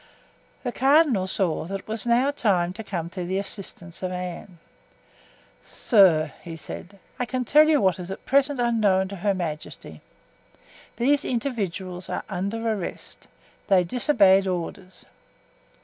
[0.63, 4.11] The cardinal saw that it was now high time to come to the assistance of
[4.11, 4.57] Anne.
[5.61, 10.01] "Sir," he said, "I can tell you what is at present unknown to her majesty.
[10.97, 13.27] These individuals are under arrest.
[13.67, 15.05] They disobeyed orders."